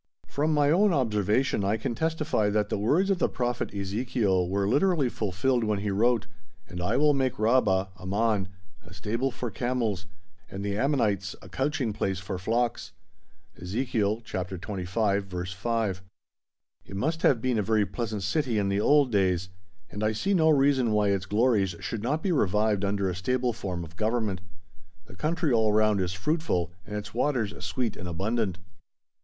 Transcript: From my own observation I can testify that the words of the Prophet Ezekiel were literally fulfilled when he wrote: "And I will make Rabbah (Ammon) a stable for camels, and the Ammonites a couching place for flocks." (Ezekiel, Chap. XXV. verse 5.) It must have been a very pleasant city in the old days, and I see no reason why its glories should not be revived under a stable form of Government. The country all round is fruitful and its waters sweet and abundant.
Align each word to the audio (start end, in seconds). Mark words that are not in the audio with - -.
From 0.27 0.51
my 0.51 0.71
own 0.71 0.93
observation 0.93 1.63
I 1.63 1.77
can 1.77 1.93
testify 1.93 2.49
that 2.49 2.69
the 2.69 2.77
words 2.79 3.11
of 3.11 3.19
the 3.19 3.29
Prophet 3.29 3.71
Ezekiel 3.71 4.49
were 4.49 4.67
literally 4.67 5.09
fulfilled 5.09 5.63
when 5.63 5.77
he 5.81 5.91
wrote: 5.91 6.25
"And 6.67 6.81
I 6.81 6.97
will 6.97 7.13
make 7.13 7.37
Rabbah 7.37 7.89
(Ammon) 7.99 8.47
a 8.83 8.95
stable 8.95 9.29
for 9.29 9.51
camels, 9.51 10.07
and 10.49 10.65
the 10.65 10.75
Ammonites 10.75 11.35
a 11.43 11.47
couching 11.49 11.93
place 11.93 12.17
for 12.17 12.39
flocks." 12.39 12.93
(Ezekiel, 13.61 14.21
Chap. 14.21 14.49
XXV. 14.49 15.21
verse 15.21 15.53
5.) 15.53 16.01
It 16.83 16.95
must 16.95 17.21
have 17.21 17.39
been 17.39 17.59
a 17.59 17.61
very 17.61 17.85
pleasant 17.85 18.23
city 18.23 18.57
in 18.57 18.69
the 18.69 18.81
old 18.81 19.11
days, 19.11 19.49
and 19.91 20.03
I 20.03 20.13
see 20.13 20.33
no 20.33 20.49
reason 20.49 20.93
why 20.93 21.09
its 21.09 21.27
glories 21.27 21.75
should 21.79 22.01
not 22.01 22.23
be 22.23 22.31
revived 22.31 22.83
under 22.83 23.07
a 23.07 23.13
stable 23.13 23.53
form 23.53 23.83
of 23.83 23.97
Government. 23.97 24.41
The 25.05 25.15
country 25.15 25.53
all 25.53 25.71
round 25.71 26.01
is 26.01 26.13
fruitful 26.13 26.71
and 26.87 26.95
its 26.95 27.13
waters 27.13 27.53
sweet 27.63 27.95
and 27.95 28.07
abundant. 28.07 28.57